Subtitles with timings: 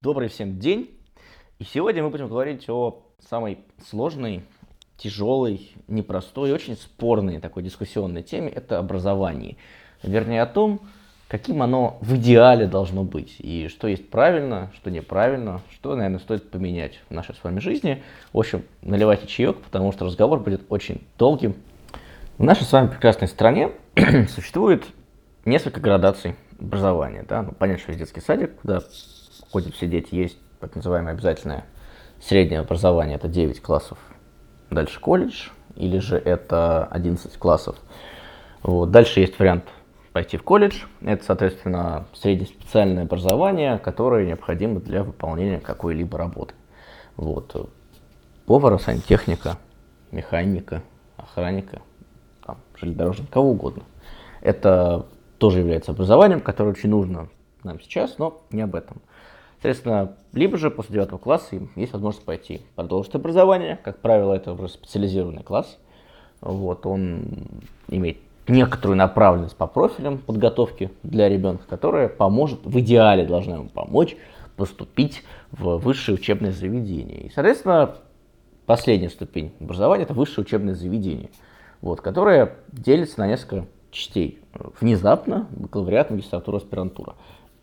[0.00, 0.96] Добрый всем день.
[1.58, 4.44] И сегодня мы будем говорить о самой сложной,
[4.96, 8.48] тяжелой, непростой, очень спорной такой дискуссионной теме.
[8.48, 9.56] Это образование.
[10.04, 10.82] Вернее, о том,
[11.26, 13.34] каким оно в идеале должно быть.
[13.40, 18.00] И что есть правильно, что неправильно, что, наверное, стоит поменять в нашей с вами жизни.
[18.32, 21.56] В общем, наливайте чаек, потому что разговор будет очень долгим.
[22.38, 23.72] В нашей с вами прекрасной стране
[24.28, 24.84] существует
[25.44, 27.24] несколько градаций образования.
[27.28, 27.42] Да?
[27.42, 28.80] Ну, понятно, что есть детский садик, куда
[29.52, 31.64] все дети, есть так называемое обязательное
[32.20, 33.98] среднее образование, это 9 классов.
[34.70, 37.76] Дальше колледж, или же это 11 классов.
[38.62, 38.90] Вот.
[38.90, 39.64] Дальше есть вариант
[40.12, 40.84] пойти в колледж.
[41.00, 46.54] Это, соответственно, среднеспециальное образование, которое необходимо для выполнения какой-либо работы.
[47.16, 47.70] Вот.
[48.46, 49.58] Повара, сантехника,
[50.10, 50.82] механика,
[51.16, 51.80] охранника,
[52.44, 53.84] там, железнодорожника, кого угодно.
[54.40, 55.06] Это
[55.38, 57.28] тоже является образованием, которое очень нужно
[57.62, 59.00] нам сейчас, но не об этом.
[59.60, 63.78] Соответственно, либо же после 9 класса им есть возможность пойти продолжить образование.
[63.82, 65.78] Как правило, это уже специализированный класс.
[66.40, 67.48] Вот, он
[67.88, 74.16] имеет некоторую направленность по профилям подготовки для ребенка, которая поможет, в идеале должна ему помочь
[74.56, 77.22] поступить в высшее учебное заведение.
[77.22, 77.96] И, соответственно,
[78.64, 81.30] последняя ступень образования– это высшее учебное заведение,
[81.80, 84.38] вот, которое делится на несколько частей.
[84.80, 87.16] Внезапно бакалавриат, магистратура, аспирантура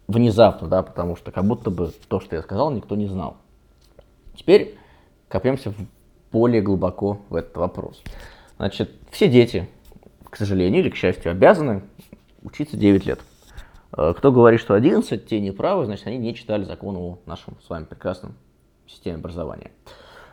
[0.08, 3.38] внезапно, да, потому что как будто бы то, что я сказал, никто не знал.
[4.36, 4.78] Теперь
[5.28, 5.74] копнемся
[6.32, 8.02] более глубоко в этот вопрос.
[8.58, 9.70] Значит, все дети,
[10.30, 11.84] к сожалению или к счастью, обязаны
[12.44, 13.20] учиться 9 лет.
[13.98, 17.56] Э, кто говорит, что 11, те не правы, значит, они не читали закон о нашем
[17.66, 18.36] с вами прекрасном
[18.88, 19.72] системе образования.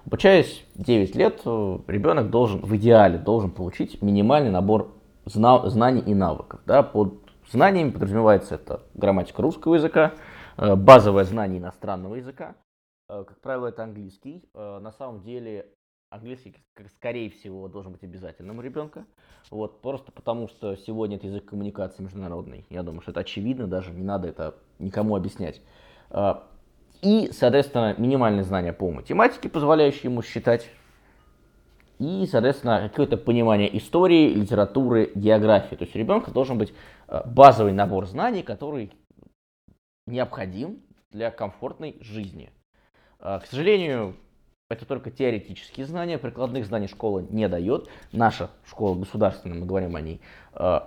[0.04, 4.92] Обучаясь 9 лет, э, ребенок должен, в идеале, должен получить минимальный набор
[5.24, 6.60] знаний и навыков.
[6.66, 7.21] Да, под
[7.52, 10.14] Знаниями подразумевается это грамматика русского языка,
[10.56, 12.54] э, базовое знание иностранного языка.
[13.10, 14.48] Э, как правило, это английский.
[14.54, 15.66] Э, на самом деле
[16.08, 16.54] английский,
[16.96, 19.04] скорее всего, должен быть обязательным у ребенка.
[19.50, 22.64] Вот, просто потому, что сегодня это язык коммуникации международный.
[22.70, 25.60] Я думаю, что это очевидно, даже не надо это никому объяснять.
[27.02, 30.70] И, соответственно, минимальные знания по математике, позволяющие ему считать
[32.02, 35.76] и, соответственно, какое-то понимание истории, литературы, географии.
[35.76, 36.74] То есть у ребенка должен быть
[37.06, 38.90] э, базовый набор знаний, который
[40.08, 40.80] необходим
[41.12, 42.50] для комфортной жизни.
[43.20, 44.16] Э, к сожалению,
[44.68, 47.88] это только теоретические знания, прикладных знаний школа не дает.
[48.10, 50.20] Наша школа государственная, мы говорим о ней.
[50.54, 50.80] Э,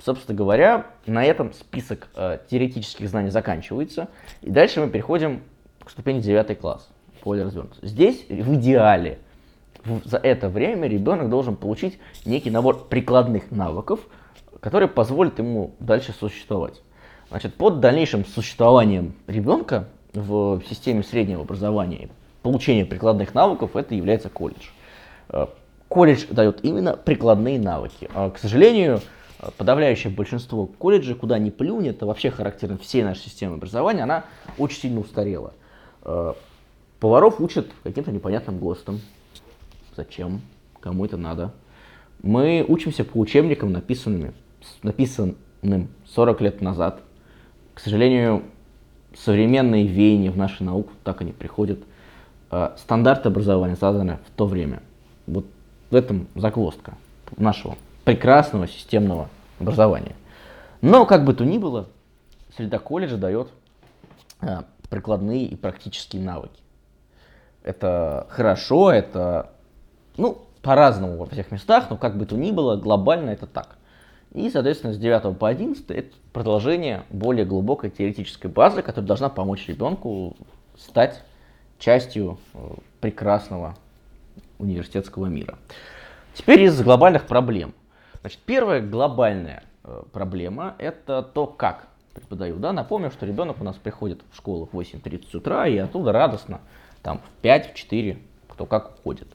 [0.00, 2.08] собственно говоря, на этом список
[2.50, 4.08] теоретических знаний заканчивается.
[4.42, 5.44] И дальше мы переходим
[5.84, 6.88] к ступени 9 класс.
[7.22, 7.86] Более развернуто.
[7.86, 9.20] Здесь в идеале
[10.04, 14.00] за это время ребенок должен получить некий набор прикладных навыков,
[14.60, 16.82] которые позволят ему дальше существовать.
[17.28, 22.08] Значит, под дальнейшим существованием ребенка в системе среднего образования,
[22.42, 24.68] получение прикладных навыков, это является колледж.
[25.28, 25.46] Э,
[25.88, 28.08] колледж дает именно прикладные навыки.
[28.14, 29.00] А, к сожалению,
[29.56, 34.24] подавляющее большинство колледжей, куда ни плюнь, это вообще характерно всей нашей системы образования, она
[34.58, 35.52] очень сильно устарела.
[36.02, 36.34] Э,
[37.00, 39.00] поваров учат каким-то непонятным ГОСТом,
[39.96, 40.42] Зачем?
[40.80, 41.52] Кому это надо?
[42.22, 44.34] Мы учимся по учебникам, написанным,
[44.82, 47.00] написанным 40 лет назад.
[47.72, 48.42] К сожалению,
[49.16, 51.78] современные веяния в нашу науку так и не приходят.
[52.50, 54.82] А, стандарты образования созданы в то время.
[55.26, 55.46] Вот
[55.90, 56.94] в этом загвоздка
[57.38, 60.14] нашего прекрасного системного образования.
[60.82, 61.88] Но, как бы то ни было,
[62.54, 63.48] среда колледжа дает
[64.40, 66.60] а, прикладные и практические навыки.
[67.62, 69.55] Это хорошо, это
[70.16, 73.76] ну, по-разному во всех местах, но как бы то ни было, глобально это так.
[74.32, 79.66] И, соответственно, с 9 по 11 это продолжение более глубокой теоретической базы, которая должна помочь
[79.68, 80.36] ребенку
[80.76, 81.22] стать
[81.78, 82.58] частью э,
[83.00, 83.76] прекрасного
[84.58, 85.58] университетского мира.
[86.34, 87.72] Теперь из глобальных проблем.
[88.20, 92.56] Значит, первая глобальная э, проблема– это то, как преподаю.
[92.56, 92.72] Да?
[92.72, 96.60] Напомню, что ребенок у нас приходит в школу в 8.30 утра и оттуда радостно
[97.02, 98.18] там, в 5, в 4,
[98.48, 99.28] кто как уходит.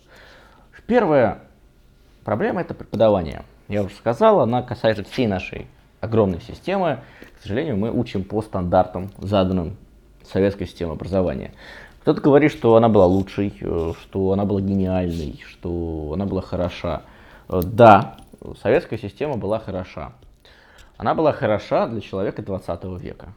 [0.87, 1.39] Первая
[2.23, 3.43] проблема– это преподавание.
[3.67, 5.67] Я уже сказал, она касается всей нашей
[6.01, 6.99] огромной системы.
[7.39, 9.77] К сожалению, мы учим по стандартам, заданным
[10.23, 11.53] советской системой образования.
[12.01, 17.03] Кто-то говорит, что она была лучшей, э, что она была гениальной, что она была хороша.
[17.47, 18.17] Э, да,
[18.61, 20.13] советская система была хороша.
[20.97, 23.33] Она была хороша для человека 20 века.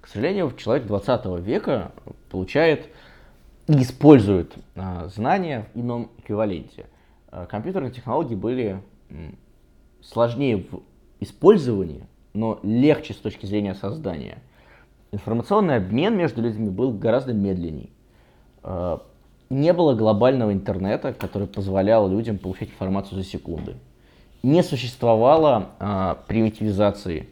[0.00, 1.92] К сожалению, человек 20 века
[2.30, 2.88] получает
[3.68, 6.86] используют а, знания в ином эквиваленте.
[7.30, 8.80] А, компьютерные технологии были
[10.02, 10.80] сложнее в
[11.20, 14.38] использовании, но легче с точки зрения создания.
[15.12, 17.90] информационный обмен между людьми был гораздо медленней.
[18.62, 18.98] Э,
[19.48, 23.76] не было глобального интернета, который позволял людям получать информацию за секунды.
[24.42, 25.70] Не существовало
[26.28, 27.30] примитивизации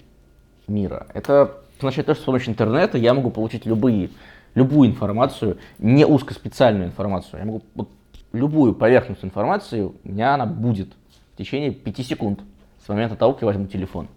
[0.67, 1.07] мира.
[1.13, 4.11] Это означает то, что с помощью интернета я могу получить любые,
[4.57, 7.39] любую информацию, не узкоспециальную информацию.
[7.39, 7.91] Я могу вот,
[8.33, 10.89] любую поверхностную информацию, у меня она будет
[11.35, 12.41] в течение 5 секунд
[12.85, 14.09] с момента того, как я возьму телефон.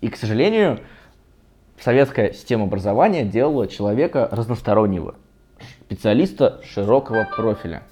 [0.00, 0.80] И, к сожалению,
[1.80, 5.14] советская система образования делала человека разностороннего,
[5.82, 7.84] специалиста широкого профиля.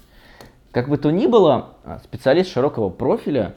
[0.71, 3.55] Как бы то ни было, специалист широкого профиля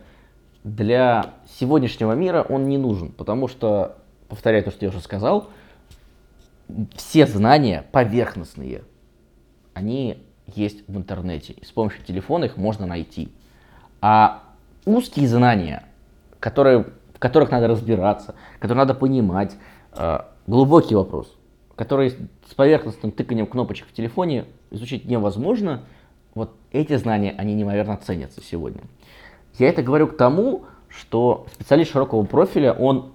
[0.63, 3.97] для сегодняшнего мира он не нужен, потому что,
[4.29, 5.49] повторяю то, что я уже сказал,
[6.95, 8.83] все знания поверхностные,
[9.75, 11.53] они есть в интернете.
[11.55, 13.33] И с помощью телефона их можно найти.
[14.01, 14.43] А
[14.85, 15.85] узкие знания,
[16.41, 19.57] которые, в которых надо разбираться, которые надо понимать,
[19.93, 21.35] э, глубокий вопрос,
[21.77, 22.11] который
[22.49, 25.85] с поверхностным тыканием кнопочек в телефоне изучить невозможно,
[26.35, 28.83] вот эти знания, они неимоверно ценятся сегодня.
[29.59, 33.13] Я это говорю к тому, что специалист широкого профиля, он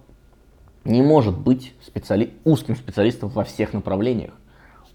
[0.85, 2.31] не может быть специали...
[2.43, 4.33] узким специалистом во всех направлениях.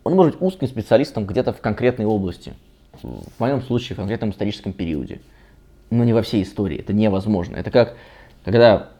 [0.04, 2.54] Он может быть узким специалистом где-то в конкретной области.
[3.02, 5.20] В моем случае, в конкретном историческом периоде.
[5.90, 6.78] Но не во всей истории.
[6.78, 7.56] Это невозможно.
[7.56, 7.96] Это как,
[8.44, 8.90] когда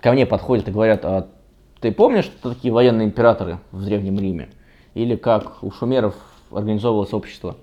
[0.00, 1.28] ко мне подходят и говорят, а
[1.80, 4.48] ты помнишь, что такие военные императоры в Древнем Риме?
[4.94, 6.14] Или как у шумеров
[6.50, 7.56] организовывалось общество?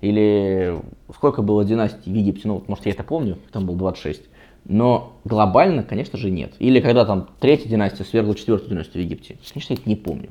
[0.00, 0.78] Или
[1.14, 2.48] сколько было династий в Египте?
[2.48, 4.22] Ну, вот, может, я это помню, там было 26.
[4.68, 6.54] Но глобально, конечно же, нет.
[6.58, 9.38] Или когда там третья династия свергла четвертую династию в Египте.
[9.52, 10.30] Конечно, я это не помню.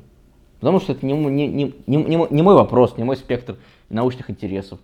[0.60, 3.56] Потому что это не, не, не, не, не мой вопрос, не мой спектр
[3.88, 4.78] научных интересов.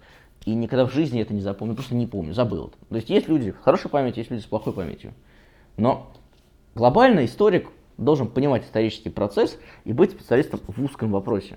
[0.46, 2.72] И никогда в жизни это не запомню, просто не помню, забыл.
[2.88, 5.12] То есть есть люди с хорошей памятью, есть люди с плохой памятью.
[5.76, 6.12] Но
[6.74, 11.56] глобально историк должен понимать исторический процесс и быть специалистом в узком вопросе.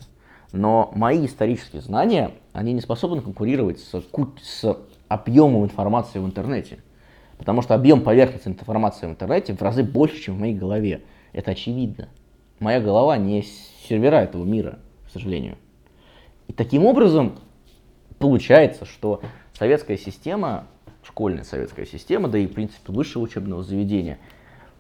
[0.51, 4.03] Но мои исторические знания, они не способны конкурировать с,
[4.41, 4.77] с
[5.07, 6.79] объемом информации в интернете.
[7.37, 11.01] Потому что объем поверхности информации в интернете в разы больше, чем в моей голове.
[11.33, 12.07] Это очевидно.
[12.59, 13.43] Моя голова не
[13.87, 15.57] сервера этого мира, к сожалению.
[16.47, 17.39] И таким образом
[18.19, 19.21] получается, что
[19.53, 20.65] советская система,
[21.03, 24.17] школьная советская система, да и, в принципе, высшего учебного заведения,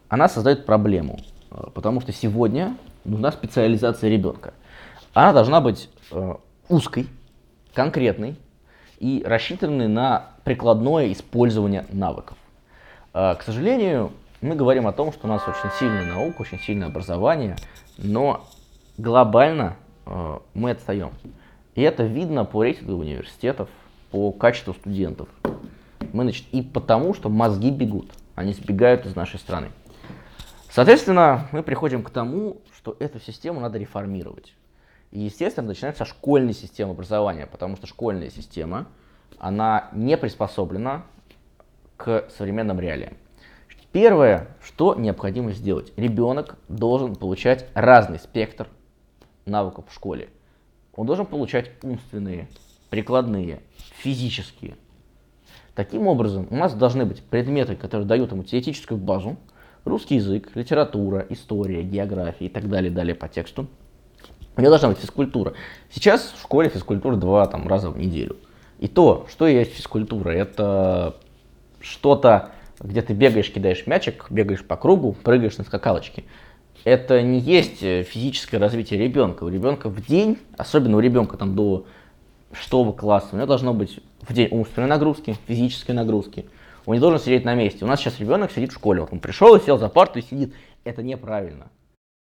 [0.07, 1.19] она создает проблему.
[1.51, 4.53] Э, потому что сегодня нужна специализация ребенка.
[5.13, 6.35] Она должна быть э,
[6.69, 7.07] узкой,
[7.73, 8.35] конкретной
[8.99, 12.37] и рассчитанной на прикладное использование навыков.
[13.15, 16.89] Э, к сожалению, мы говорим о том, что у нас очень сильная наука, очень сильное
[16.89, 17.55] образование,
[17.97, 18.45] но
[18.97, 21.11] глобально э, мы отстаем.
[21.75, 23.69] И это видно по рейтингу университетов,
[24.11, 25.29] по качеству студентов.
[26.11, 29.69] Мы, значит, и потому, что мозги бегут, они сбегают из нашей страны.
[30.69, 34.53] Соответственно, мы приходим к тому, что эту систему надо реформировать.
[35.11, 38.87] И, естественно, начинается школьная система образования, потому что школьная система,
[39.39, 41.03] она не приспособлена
[41.97, 43.13] к современным реалиям.
[43.91, 45.93] Первое, что необходимо сделать.
[45.95, 48.67] Ребенок должен получать разный спектр
[49.45, 50.29] навыков в школе.
[50.95, 52.47] Он должен получать умственные,
[52.89, 53.61] прикладные,
[53.97, 54.75] физические.
[55.75, 59.37] Таким образом, у нас должны быть предметы, которые дают ему теоретическую базу,
[59.83, 63.67] русский язык, литература, история, география и так далее, далее по тексту.
[64.57, 65.53] У него должна быть физкультура.
[65.89, 68.37] Сейчас в школе физкультура два там, раза в неделю.
[68.79, 71.15] И то, что есть физкультура, это
[71.85, 76.23] что-то, где ты бегаешь, кидаешь мячик, бегаешь по кругу, прыгаешь на скакалочке
[76.85, 79.43] это не есть э, физическое развитие ребенка.
[79.43, 81.85] У ребенка в день, особенно у ребенка там до
[82.53, 86.45] шестого класса, у него должно быть в день умственной нагрузки, физической нагрузки.
[86.85, 87.83] Он не должен сидеть на месте.
[87.83, 89.01] У нас сейчас ребенок сидит в школе.
[89.01, 90.53] Он пришел и сел за парту и сидит.
[90.83, 91.67] Это неправильно.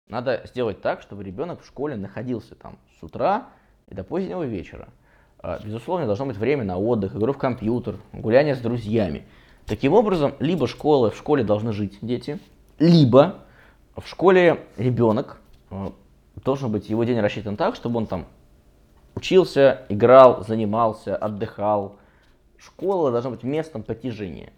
[0.09, 3.49] Надо сделать так, чтобы ребенок в школе находился там с утра
[3.88, 4.88] и до позднего вечера.
[5.38, 9.26] А, безусловно, должно быть время на отдых, игру в компьютер, гуляние с друзьями.
[9.66, 12.38] Таким образом, либо школы, в школе должны жить дети,
[12.78, 13.37] либо
[13.97, 15.40] в школе ребенок
[15.71, 15.90] э,
[16.44, 18.26] должен быть его день рассчитан так, чтобы он там
[19.14, 21.97] учился, играл, занимался, отдыхал.
[22.59, 24.52] Школа должна быть местом притяжения.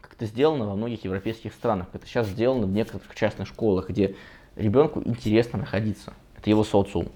[0.00, 1.88] Как это сделано во многих европейских странах.
[1.92, 4.14] Это сейчас сделано в некоторых частных школах, где
[4.54, 6.12] ребенку интересно находиться.
[6.36, 7.08] Это его социум.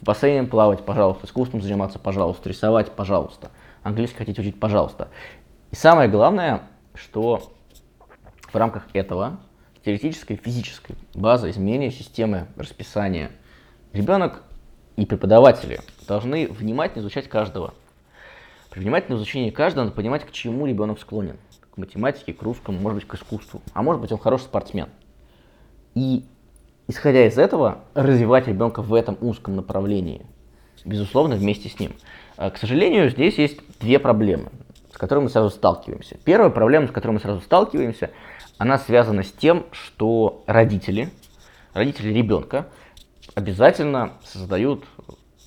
[0.00, 3.50] В бассейне плавать, пожалуйста, искусством заниматься, пожалуйста, рисовать, пожалуйста.
[3.82, 5.08] Английский хотите учить, пожалуйста.
[5.70, 6.62] И самое главное,
[6.94, 7.52] что
[8.52, 9.38] в рамках этого
[9.84, 13.30] теоретическая и физическая база изменения системы расписания.
[13.92, 14.42] Ребенок
[14.96, 17.74] и преподаватели должны внимательно изучать каждого.
[18.70, 21.36] При внимательном изучении каждого надо понимать, к чему ребенок склонен.
[21.72, 23.62] К математике, к русскому, может быть, к искусству.
[23.74, 24.88] А может быть, он хороший спортсмен.
[25.94, 26.24] И
[26.88, 30.26] исходя из этого, развивать ребенка в этом узком направлении,
[30.84, 31.92] безусловно, вместе с ним.
[32.36, 34.50] А, к сожалению, здесь есть две проблемы,
[34.96, 36.16] с которыми мы сразу сталкиваемся.
[36.24, 38.12] Первая проблема, с которой мы сразу сталкиваемся,
[38.56, 41.10] она связана с тем, что родители,
[41.74, 42.66] родители ребенка
[43.34, 44.84] обязательно создают,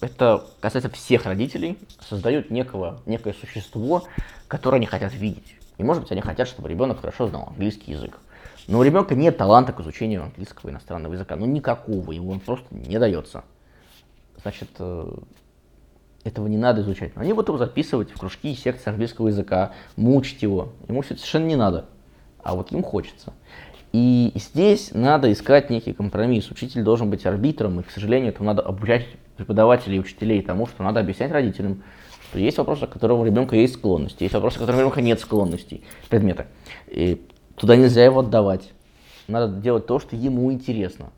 [0.02, 4.04] это касается всех родителей, создают некого, некое существо,
[4.48, 5.56] которое они хотят видеть.
[5.80, 8.20] И может быть они хотят, чтобы ребенок хорошо знал английский язык.
[8.68, 11.36] Но у ребенка нет таланта к изучению английского иностранного языка.
[11.36, 13.44] Ну никакого, ему он просто не дается.
[14.44, 15.12] Значит, э,
[16.24, 17.12] этого не надо изучать.
[17.16, 20.70] Они будут его записывать в кружки и секции английского языка, мучить его.
[20.88, 21.86] Ему все это совершенно не надо.
[22.44, 23.34] А вот им хочется.
[23.92, 26.52] И здесь надо искать некий компромисс.
[26.52, 30.84] Учитель должен быть арбитром, и, к сожалению, это надо обучать преподавателей и учителей тому, что
[30.84, 31.84] надо объяснять родителям,
[32.30, 35.02] что есть вопросы, к которым у ребенка есть склонности, есть вопросы, к которым у ребенка
[35.02, 36.46] нет склонностей, предмета.
[36.88, 37.26] И
[37.60, 38.72] Туда нельзя его отдавать.
[39.28, 41.12] Надо делать то, что ему интересно.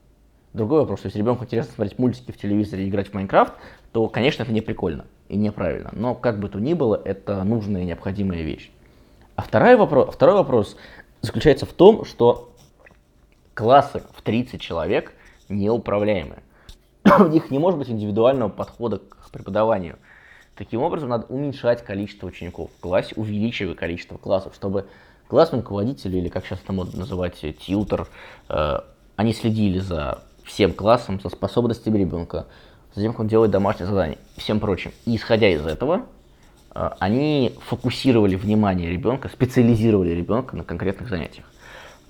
[0.54, 3.54] Другой вопрос, если ребенку интересно смотреть мультики в телевизоре и играть в Майнкрафт,
[3.94, 5.90] то, конечно, это не прикольно и неправильно.
[5.94, 8.70] Но как бы то ни было, это нужная и необходимая вещь.
[9.38, 10.76] А второй вопрос, второй вопрос
[11.22, 12.54] заключается в том, что
[13.54, 15.14] классы в 30 человек
[15.48, 16.44] неуправляемые.
[17.20, 19.98] У них не может быть индивидуального подхода к преподаванию.
[20.56, 24.86] Таким образом, надо уменьшать количество учеников в классе, увеличивая количество классов, чтобы
[25.30, 28.08] классный руководитель, или как сейчас это модно называть, тьютер,
[28.50, 28.80] э,
[29.16, 32.48] они следили за всем классом, за способностями ребенка,
[32.94, 34.92] за тем, как он делает домашние задания, всем прочим.
[35.06, 36.06] И исходя из этого,
[36.76, 41.46] э, они фокусировали внимание ребенка, специализировали ребенка на конкретных занятиях.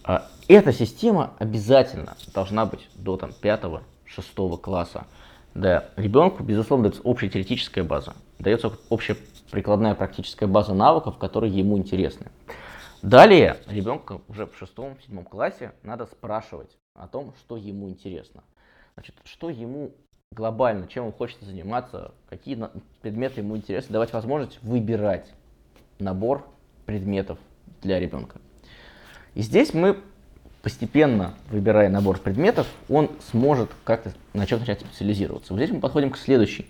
[0.07, 5.05] Э, эта система обязательно должна быть до там, 5-6 класса.
[5.53, 9.17] Да, ребенку, безусловно, дается общая теоретическая база, дается общая
[9.51, 12.27] прикладная практическая база навыков, которые ему интересны.
[13.01, 18.43] Далее ребенка уже в шестом-седьмом классе надо спрашивать о том, что ему интересно.
[18.95, 19.91] Значит, что ему
[20.31, 22.57] глобально, чем он хочет заниматься, какие
[23.01, 25.27] предметы ему интересны, давать возможность выбирать
[25.99, 26.47] набор
[26.85, 27.39] предметов
[27.81, 28.39] для ребенка.
[29.33, 29.97] И здесь мы
[30.61, 35.53] постепенно, выбирая набор предметов, он сможет как-то на чем начать специализироваться.
[35.53, 36.67] Вот здесь мы подходим к следующей,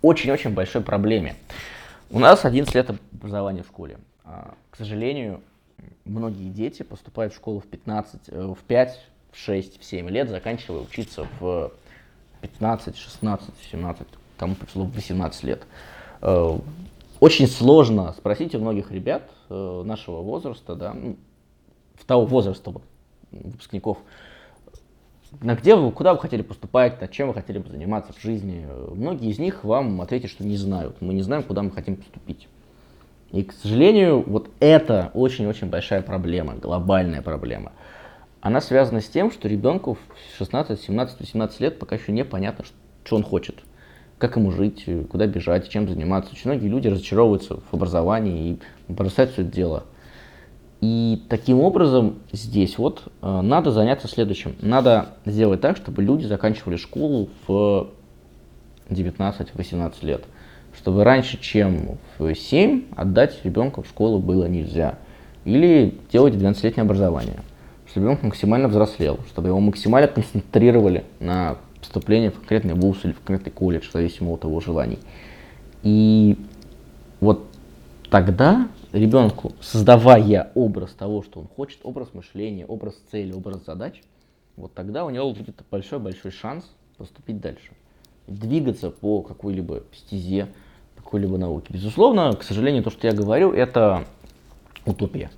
[0.00, 1.34] очень-очень большой проблеме.
[2.10, 3.98] У нас 11 лет образования в школе.
[4.24, 5.42] А, к сожалению,
[6.04, 9.00] многие дети поступают в школу в 15, э, в 5,
[9.32, 11.72] в 6, в 7 лет, заканчивая учиться в
[12.42, 15.62] 15, 16, 17, кому повезло в 18 лет.
[16.20, 16.58] Э,
[17.20, 21.16] очень сложно спросить у многих ребят э, нашего возраста, да, ну,
[21.94, 22.72] в того возраста
[23.30, 23.98] выпускников,
[25.40, 28.66] на где вы, куда вы хотели поступать, над чем вы хотели бы заниматься в жизни.
[28.94, 31.00] Многие из них вам ответят, что не знают.
[31.00, 32.48] Мы не знаем, куда мы хотим поступить.
[33.30, 37.72] И, к сожалению, вот это очень-очень большая проблема, глобальная проблема.
[38.42, 42.64] Она связана с тем, что ребенку в 16, 17, 18 лет пока еще непонятно,
[43.04, 43.60] что он хочет,
[44.18, 46.32] как ему жить, куда бежать, чем заниматься.
[46.32, 48.58] Очень многие люди разочаровываются в образовании
[48.88, 49.84] и бросают все это дело.
[50.80, 54.56] И таким образом здесь вот э, надо заняться следующим.
[54.60, 57.90] Надо сделать так, чтобы люди заканчивали школу в
[58.90, 60.24] 19-18 лет
[60.76, 64.98] чтобы раньше, чем в 7, отдать ребенка в школу было нельзя.
[65.44, 67.40] Или делать 12-летнее образование,
[67.92, 73.20] чтобы ребенок максимально взрослел, чтобы его максимально концентрировали на поступлении в конкретный вуз или в
[73.20, 74.98] конкретный колледж, зависимо от его желаний.
[75.82, 76.38] И
[77.20, 77.44] вот
[78.10, 84.02] тогда ребенку, создавая образ того, что он хочет, образ мышления, образ цели, образ задач,
[84.56, 86.64] вот тогда у него будет большой-большой шанс
[86.96, 87.72] поступить дальше
[88.26, 90.48] двигаться по какой-либо стезе,
[90.96, 91.74] какой-либо науке.
[91.74, 94.06] Безусловно, к сожалению, то, что я говорю, это
[94.86, 95.30] утопия.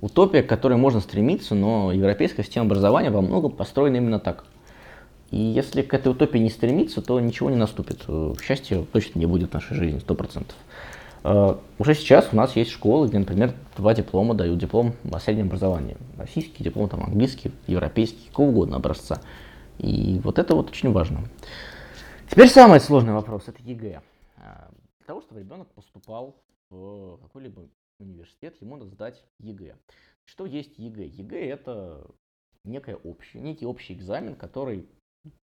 [0.00, 4.44] Утопия, к которой можно стремиться, но европейская система образования во многом построена именно так.
[5.30, 8.06] И если к этой утопии не стремиться, то ничего не наступит.
[8.40, 10.46] Счастья точно не будет в нашей жизни, 100%.
[11.24, 14.58] А, э, уже сейчас у нас есть школы, где, например, два диплома дают.
[14.58, 15.96] Диплом о среднем образовании.
[16.16, 19.20] Российский диплом, там, английский, европейский, какого угодно образца.
[19.78, 21.24] И вот это вот очень важно.
[22.30, 24.00] Теперь самый сложный вопрос– это ЕГЭ.
[24.36, 26.36] А, для того, чтобы ребенок поступал
[26.70, 27.62] в какой-либо
[28.00, 29.76] университет, ему надо сдать ЕГЭ.
[30.24, 31.06] Что есть ЕГЭ?
[31.06, 32.06] ЕГЭ– это
[32.64, 34.86] некое общее, некий общий экзамен, который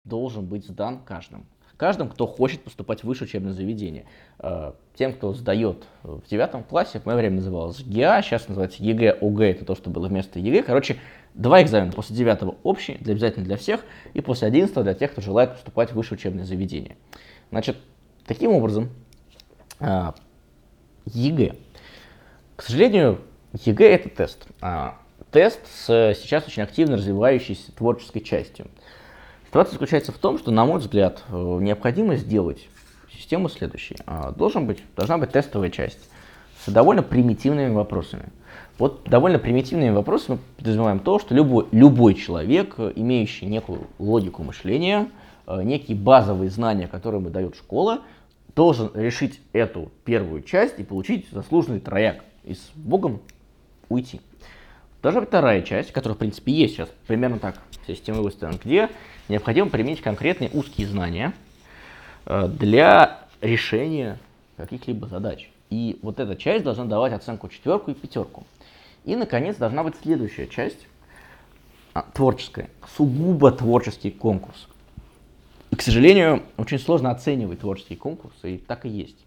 [0.03, 1.45] должен быть сдан каждым.
[1.77, 4.05] Каждым, кто хочет поступать в высшее учебное заведение.
[4.37, 9.19] А, тем, кто сдает в девятом классе, в мое время называлось ГИА, сейчас называется ЕГЭ,
[9.21, 10.63] ОГЭ, это то, что было вместо ЕГЭ.
[10.63, 10.99] Короче,
[11.33, 13.83] Два экзамена после девятого общий, для, обязательно для всех,
[14.13, 16.95] и после одиннадцатого для тех, кто желает поступать в высшее учебное заведение.
[17.49, 17.77] Значит,
[18.27, 18.89] таким образом,
[21.05, 21.55] ЕГЭ.
[22.55, 23.19] К сожалению,
[23.65, 24.45] ЕГЭ это тест.
[24.61, 24.95] А,
[25.31, 28.67] тест с сейчас очень активно развивающейся творческой частью.
[29.47, 32.67] Ситуация заключается в том, что, на мой взгляд, э, необходимо сделать
[33.11, 33.95] систему следующей.
[34.05, 36.09] А, должен быть, должна быть тестовая часть
[36.63, 38.25] с довольно примитивными вопросами.
[38.77, 45.09] Вот довольно примитивными вопросами подразумеваем то, что любой, любой человек, имеющий некую логику мышления,
[45.47, 48.01] э, некие базовые знания, которые ему дает школа,
[48.55, 53.21] должен решить эту первую часть и получить заслуженный трояк и с Богом
[53.89, 54.21] уйти.
[55.01, 58.89] Быть вторая часть, которая в принципе есть сейчас, примерно так система выстроена, где
[59.27, 61.33] необходимо применить конкретные узкие знания
[62.25, 64.17] э, для решения
[64.57, 65.49] каких-либо задач.
[65.69, 68.45] И вот эта часть должна давать оценку четверку и пятерку.
[69.05, 70.87] И, наконец, должна быть следующая часть,
[71.93, 74.67] а, творческая, сугубо творческий конкурс.
[75.71, 79.17] И, к сожалению, очень сложно оценивать творческие конкурсы, и так и есть.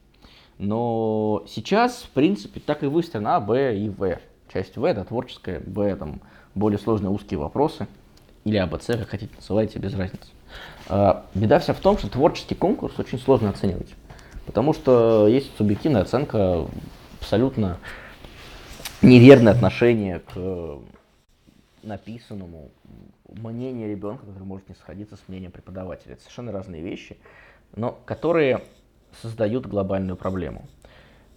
[0.58, 4.18] Но сейчас, в принципе, так и выстроена А, Б и В.
[4.52, 6.20] Часть В это творческая, Б там
[6.54, 7.86] более сложные узкие вопросы,
[8.44, 10.30] или А, Б, С, как хотите называйте, без разницы.
[10.88, 13.94] А, беда вся в том, что творческий конкурс очень сложно оценивать.
[14.46, 16.66] Потому что есть субъективная оценка,
[17.20, 17.78] абсолютно
[19.02, 20.78] неверное отношение к
[21.82, 22.70] написанному,
[23.28, 26.12] мнение ребенка, который может не сходиться с мнением преподавателя.
[26.12, 27.16] Это совершенно разные вещи,
[27.74, 28.62] но которые
[29.22, 30.66] создают глобальную проблему.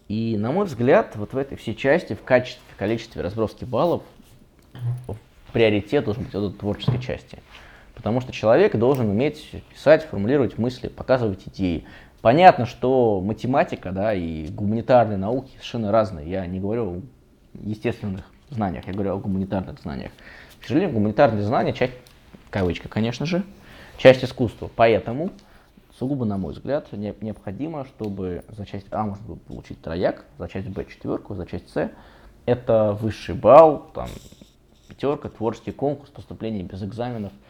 [0.07, 4.01] И, на мой взгляд, вот в этой всей части, в качестве, в количестве разброски баллов,
[5.53, 7.39] приоритет должен быть от творческой части.
[7.95, 11.85] Потому что человек должен уметь писать, формулировать мысли, показывать идеи.
[12.21, 16.29] Понятно, что математика да, и гуманитарные науки совершенно разные.
[16.29, 17.01] Я не говорю о
[17.61, 20.11] естественных знаниях, я говорю о гуманитарных знаниях.
[20.59, 21.93] К сожалению, гуманитарные знания, часть,
[22.49, 23.43] кавычка, конечно же,
[23.97, 24.69] часть искусства.
[24.75, 25.31] Поэтому,
[25.99, 30.69] сугубо на мой взгляд, необходимо, чтобы за часть А можно было получить трояк, за часть
[30.69, 31.91] Б четверку, за часть С
[32.45, 34.07] это высший балл, там,
[34.87, 37.33] пятерка, творческий конкурс, поступление без экзаменов–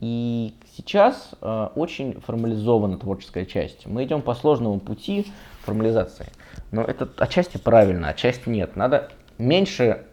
[0.00, 3.86] и сейчас э, очень формализована творческая часть.
[3.86, 5.32] Мы идем по сложному пути
[5.62, 6.26] формализации.
[6.70, 8.76] Но это отчасти правильно, отчасти нет.
[8.76, 10.04] Надо меньше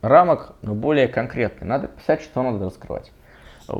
[0.00, 1.66] рамок, но более конкретно.
[1.66, 3.10] Надо писать, что надо раскрывать.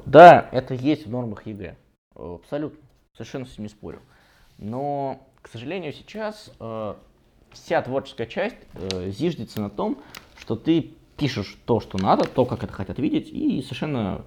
[0.05, 1.77] Да, это есть в нормах ЕГЭ.
[2.17, 2.86] Абсолютно.
[3.17, 4.01] Совершенно с этим не спорю.
[4.59, 6.95] Но, к сожалению, сейчас э,
[7.53, 9.99] вся творческая часть э, зиждется на том,
[10.39, 14.23] что ты пишешь то, что надо, то, как это хотят видеть, и совершенно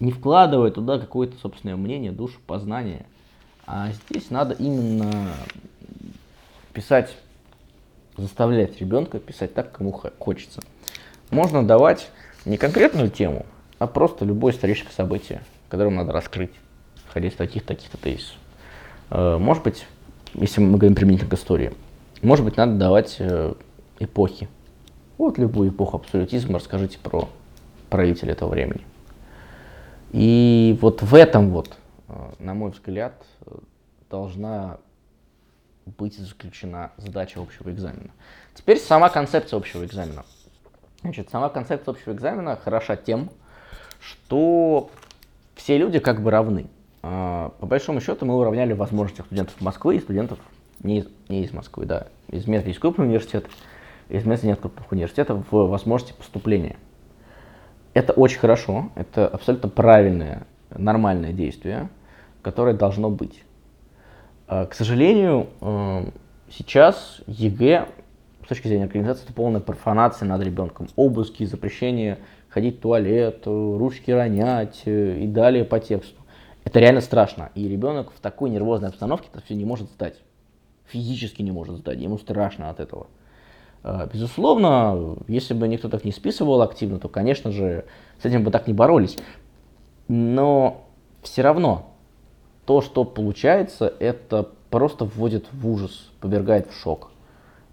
[0.00, 3.06] не вкладывая туда какое-то собственное мнение, душу, познание.
[3.66, 5.32] А здесь надо именно
[6.72, 7.14] писать,
[8.16, 10.60] заставлять ребенка писать так, кому хочется.
[11.30, 12.10] Можно давать
[12.44, 13.46] не конкретную тему,
[13.78, 16.52] а просто любое историческое событие, которое надо раскрыть,
[17.12, 18.36] исходя из таких таких-то тезисов.
[19.10, 19.86] Э, может быть,
[20.34, 21.72] если мы говорим применительно к истории,
[22.22, 23.54] может быть, надо давать э,
[23.98, 24.48] эпохи.
[25.18, 27.28] Вот любую эпоху абсолютизма расскажите про
[27.90, 28.82] правителя этого времени.
[30.12, 31.76] И вот в этом вот,
[32.08, 33.14] э, на мой взгляд,
[34.10, 34.78] должна
[35.84, 38.10] быть заключена задача общего экзамена.
[38.54, 40.24] Теперь сама концепция общего экзамена.
[41.02, 43.30] Значит, сама концепция общего экзамена хороша тем,
[44.00, 44.90] что
[45.56, 46.66] все люди как бы равны.
[47.02, 50.38] А, по большому счету мы уравняли возможности студентов Москвы и студентов
[50.82, 53.52] не из, не из Москвы, да, из мест из крупных университетов,
[54.08, 56.76] из мест нет крупных университетов в возможности поступления.
[57.94, 61.88] Это очень хорошо, это абсолютно правильное, нормальное действие,
[62.40, 63.42] которое должно быть.
[64.46, 66.04] А, к сожалению, э,
[66.50, 67.88] сейчас ЕГЭ
[68.44, 70.88] с точки зрения организации это полная профанация над ребенком.
[70.96, 76.21] Обыски, запрещение ходить в туалет, ручки ронять э, и далее по тексту.
[76.64, 77.50] Это реально страшно.
[77.54, 80.16] И ребенок в такой нервозной обстановке это все не может сдать.
[80.86, 81.98] Физически не может сдать.
[81.98, 83.08] Ему страшно от этого.
[83.82, 87.84] А, безусловно, если бы никто так не списывал активно, то, конечно же,
[88.20, 89.16] с этим бы так не боролись.
[90.08, 90.84] Но
[91.22, 91.92] все равно
[92.66, 97.10] то, что получается, это просто вводит в ужас, повергает в шок.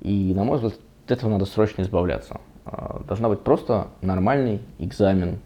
[0.01, 0.73] И, на мой взгляд,
[1.05, 2.41] от этого надо срочно избавляться.
[2.65, 5.39] А, должна быть просто нормальный экзамен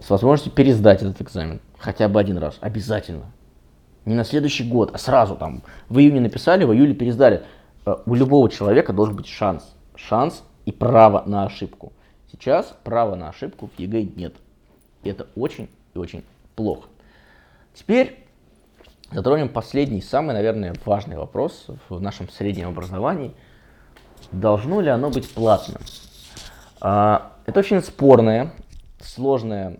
[0.00, 3.26] с возможностью пересдать этот экзамен хотя бы один раз, обязательно.
[4.04, 7.42] Не на следующий год, а сразу там в июне написали, в июле пересдали.
[7.84, 11.92] А, у любого человека должен быть шанс шанс и право на ошибку.
[12.30, 14.34] Сейчас права на ошибку в ЕГЭ нет.
[15.02, 16.24] И это очень и очень
[16.56, 16.88] плохо.
[17.74, 18.26] Теперь
[19.12, 23.34] затронем последний, самый, наверное, важный вопрос в нашем среднем образовании.
[24.32, 25.80] Должно ли оно быть платным?
[26.80, 28.52] А, это очень спорное,
[29.04, 29.78] сложное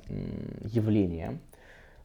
[0.63, 1.39] явление,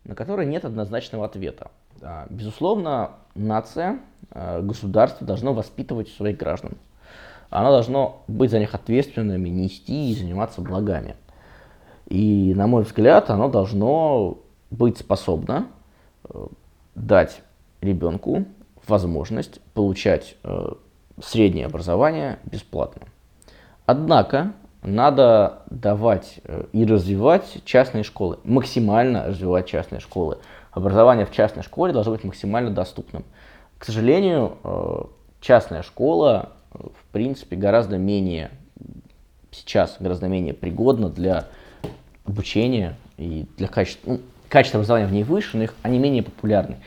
[0.04, 1.72] на которое нет однозначного ответа.
[2.02, 4.00] А, безусловно, нация,
[4.32, 6.78] а, государство должно воспитывать своих граждан
[7.50, 11.16] оно должно быть за них ответственными, нести и заниматься благами.
[12.08, 14.40] И, на мой взгляд, оно должно
[14.72, 15.68] быть способно
[16.24, 16.48] э,
[16.96, 17.42] дать
[17.82, 18.46] ребенку
[18.88, 20.74] возможность получать э,
[21.22, 23.04] среднее образование бесплатно.
[23.86, 30.38] Однако надо давать э, и развивать частные школы, максимально развивать частные школы.
[30.72, 33.24] Образование в частной школе должно быть максимально доступным.
[33.78, 35.02] К сожалению, э,
[35.42, 38.52] частная школа, в принципе, гораздо менее
[39.52, 41.48] сейчас гораздо менее пригодна для
[42.26, 46.78] обучения и для качества, ну, качество образования в ней выше, но их, они менее популярны.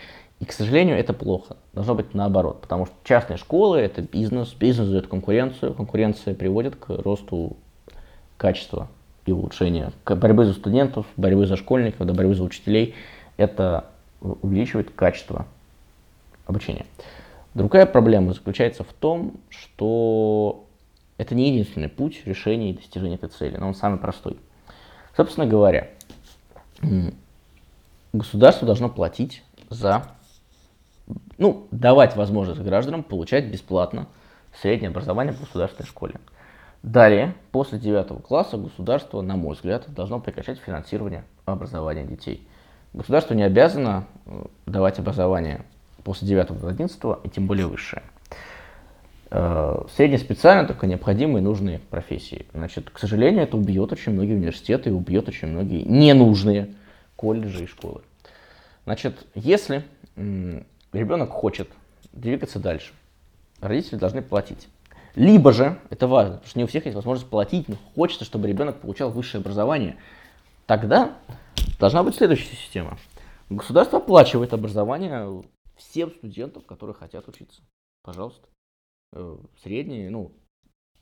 [0.41, 1.57] И, к сожалению, это плохо.
[1.73, 6.89] Должно быть наоборот, потому что частные школы– это бизнес, бизнес дает конкуренцию, конкуренция приводит к
[6.91, 7.57] росту
[8.43, 8.89] качества
[9.25, 12.97] и улучшения борьбы за студентов, борьбы за школьников, до борьбы за учителей.
[13.37, 13.87] Это
[14.21, 15.47] увеличивает качество
[16.47, 16.85] обучения.
[17.55, 20.65] Другая проблема заключается в том, что
[21.19, 24.37] это не единственный путь решения и достижения этой цели, но он самый простой.
[25.17, 25.89] Собственно говоря,
[28.13, 30.05] государство должно платить за
[31.39, 34.09] ну, давать возможность гражданам получать бесплатно
[34.61, 36.15] среднее образование в государственной школе.
[36.83, 42.47] Далее, после 9 класса государство, на мой взгляд, должно прекращать финансирование образования детей.
[42.93, 45.63] Государство не обязано э, давать образование
[46.03, 48.03] после 9 11 и тем более высшее.
[49.31, 52.47] Э, Среднеспециально только необходимые нужные профессии.
[52.53, 56.75] Значит, к сожалению, это убьет очень многие университеты и убьет очень многие ненужные
[57.15, 58.03] колледжи и школы.
[58.85, 59.85] Значит, если
[60.17, 61.69] ребенок хочет
[62.13, 62.93] двигаться дальше,
[63.61, 64.69] родители должны платить.
[65.15, 68.49] Либо же, это важно, потому что не у всех есть возможность платить, но хочется, чтобы
[68.49, 69.97] ребенок получал высшее образование,
[70.67, 71.19] тогда
[71.79, 72.99] должна быть следующая система.
[73.51, 75.43] Государство оплачивает образование
[75.77, 77.61] всем студентам, которые хотят учиться.
[78.03, 78.49] Пожалуйста.
[79.13, 80.33] Э, среднее, ну,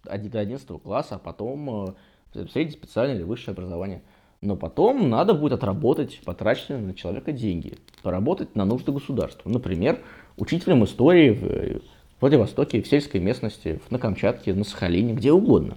[0.05, 1.95] до 11 класса, а потом
[2.35, 4.03] э, среднее специальное или высшее образование.
[4.41, 9.49] Но потом надо будет отработать потраченные на человека деньги, поработать на нужды государства.
[9.49, 10.03] Например,
[10.37, 11.83] учителем истории в
[12.21, 15.77] Владивостоке, в сельской местности, на Камчатке, на Сахалине, где угодно.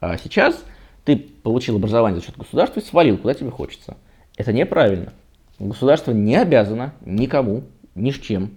[0.00, 0.64] А сейчас
[1.04, 3.96] ты получил образование за счет государства и свалил, куда тебе хочется.
[4.36, 5.12] Это неправильно.
[5.58, 8.50] Государство не обязано никому, ни с чем.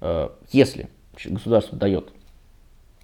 [0.00, 0.88] Э, если
[1.24, 2.12] государство дает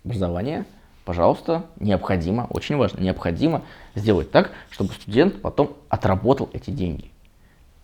[0.05, 0.65] образование,
[1.05, 3.63] пожалуйста, необходимо, очень важно, необходимо
[3.95, 7.11] сделать так, чтобы студент потом отработал эти деньги.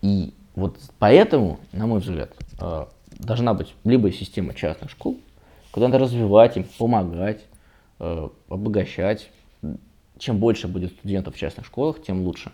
[0.01, 2.85] И вот поэтому, на мой взгляд, э,
[3.17, 5.19] должна быть либо система частных школ,
[5.75, 7.43] куда надо развивать им, помогать,
[7.99, 9.29] э, обогащать.
[10.17, 12.51] Чем больше будет студентов в частных школах, тем лучше.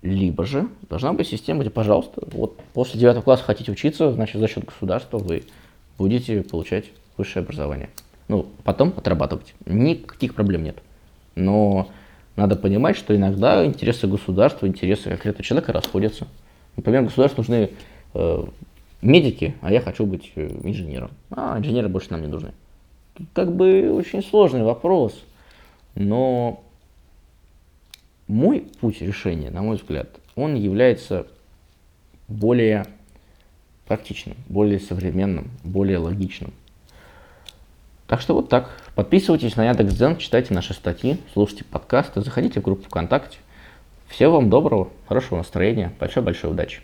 [0.00, 4.46] Либо же должна быть система, где, пожалуйста, вот после 9 класса хотите учиться, значит, за
[4.46, 5.42] счет государства вы
[5.98, 7.90] будете получать высшее образование
[8.28, 9.54] ну, потом отрабатывать.
[9.66, 10.78] Никаких проблем нет.
[11.34, 11.88] Но
[12.34, 16.26] надо понимать, что иногда интересы государства, интересы конкретного человека расходятся.
[16.76, 17.70] Например, государству нужны
[18.14, 18.44] э,
[19.06, 21.10] медики, а я хочу быть э, инженером.
[21.30, 22.52] А, инженеры больше нам не нужны.
[23.32, 25.18] Как бы очень сложный вопрос.
[25.94, 26.62] Но
[28.26, 31.26] мой путь решения, на мой взгляд, он является
[32.28, 32.86] более
[33.86, 36.52] практичным, более современным, более логичным.
[38.06, 38.70] Так что вот так.
[38.94, 43.38] Подписывайтесь на Яндекс.Дзен, читайте наши статьи, слушайте подкасты, заходите в группу ВКонтакте.
[44.08, 46.80] Всего вам доброго, хорошего настроения, большой-большой удачи.